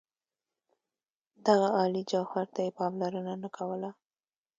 [1.47, 3.89] دغه عالي جوهر ته یې پاملرنه نه کوله.